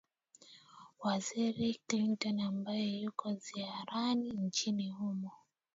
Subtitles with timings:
[1.03, 5.31] waziri clinton ambaye yuko ziarani nchini humo